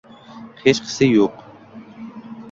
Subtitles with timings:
[0.63, 1.35] hechqisi yo'q.